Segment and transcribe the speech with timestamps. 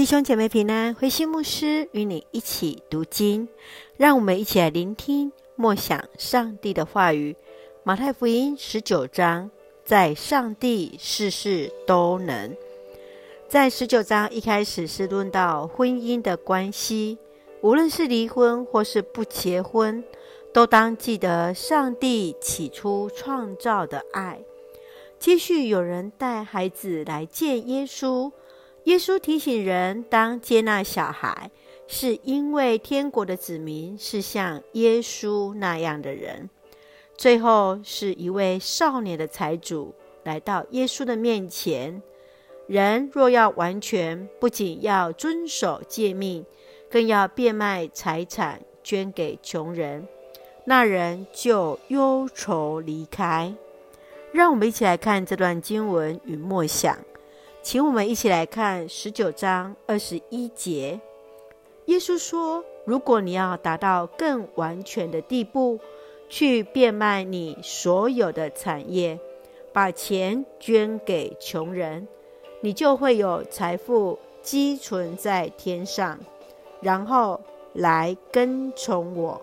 [0.00, 3.46] 弟兄姐妹平安，慧馨牧师与你一起读经，
[3.98, 7.36] 让我们一起来聆听默想上帝的话语。
[7.82, 9.50] 马太福音十九章，
[9.84, 12.56] 在上帝事事都能。
[13.46, 17.18] 在十九章一开始是论到婚姻的关系，
[17.60, 20.02] 无论是离婚或是不结婚，
[20.50, 24.40] 都当记得上帝起初创造的爱。
[25.18, 28.32] 继续有人带孩子来见耶稣。
[28.84, 31.50] 耶稣提醒人，当接纳小孩，
[31.86, 36.48] 是因为天国的子民是像耶稣那样的人。
[37.16, 42.02] 最后是一位少年的财主来到耶稣的面前。
[42.66, 46.46] 人若要完全，不仅要遵守诫命，
[46.88, 50.08] 更要变卖财产捐给穷人。
[50.64, 53.54] 那人就忧愁离开。
[54.32, 56.96] 让我们一起来看这段经文与默想。
[57.62, 60.98] 请我们一起来看十九章二十一节。
[61.86, 65.78] 耶稣说：“如果你要达到更完全的地步，
[66.30, 69.18] 去变卖你所有的产业，
[69.74, 72.08] 把钱捐给穷人，
[72.62, 76.18] 你就会有财富积存在天上，
[76.80, 77.38] 然后
[77.74, 79.40] 来跟从我。”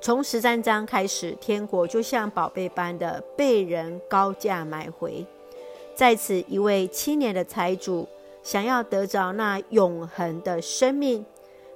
[0.00, 5.26] 从十三章开始，天国就像宝贝般的被人高价买回。
[5.94, 8.08] 在此，一位青年的财主
[8.42, 11.24] 想要得着那永恒的生命，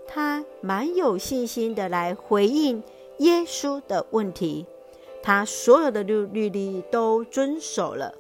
[0.09, 2.83] 他蛮有信心的来回应
[3.19, 4.67] 耶稣的问题。
[5.23, 8.13] 他所有的律律例都遵守了，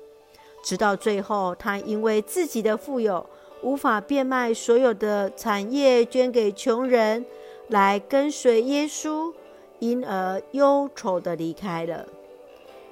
[0.62, 3.26] 直到最后，他因为自己的富有
[3.62, 7.26] 无法变卖所有的产业捐给穷人，
[7.68, 9.32] 来跟随耶稣，
[9.80, 12.06] 因而忧愁的离开了。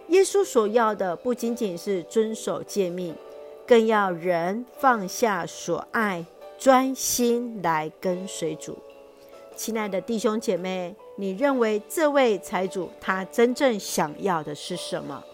[0.09, 3.15] 耶稣所要的不仅仅是遵守诫命，
[3.67, 6.25] 更要人放下所爱，
[6.57, 8.79] 专心来跟随主。
[9.57, 15.25] 亲爱的弟兄姐妹，你认为这位财主他真正想要的是什么？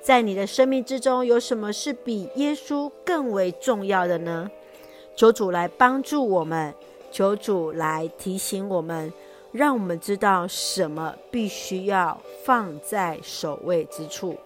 [0.00, 4.50] 在你的生命之中，有什么是比耶稣更为重要的呢？
[5.16, 6.72] 求主来帮助我们，
[7.10, 9.12] 求主来提醒我们。
[9.52, 14.36] 让我们知道什么必须要放在首位之处。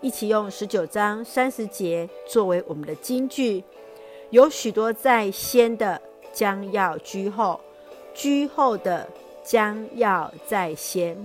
[0.00, 3.62] 一起用十九章三十节作为我们的金句。
[4.30, 6.00] 有许多在先的
[6.32, 7.60] 将要居后，
[8.14, 9.08] 居后的
[9.42, 11.18] 将要在先。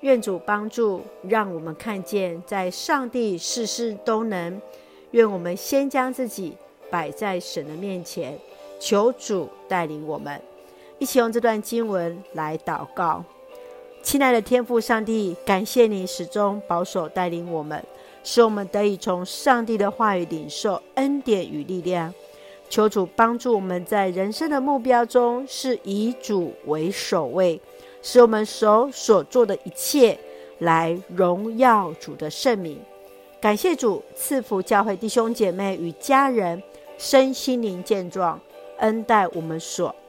[0.00, 4.60] 愿主帮助，让我们看见在上帝事事都能。
[5.12, 6.54] 愿我们先将自己
[6.90, 8.38] 摆在神的面前，
[8.78, 10.38] 求主带领我们。
[11.04, 13.22] 一起用这段经文来祷告，
[14.02, 17.84] 亲爱的天父上帝，感谢你始终保守带领我们，
[18.22, 22.10] 使我们得以从上帝的话语领受恩典与力量。
[22.70, 27.60] 求主帮助我们在人生的目标中是以主为首位，
[28.00, 30.18] 使我们手所做的一切
[30.60, 32.80] 来荣耀主的圣名。
[33.42, 36.62] 感谢主赐福教会弟兄姐妹与家人
[36.96, 38.40] 身心灵健壮。
[38.78, 39.94] 恩待我们所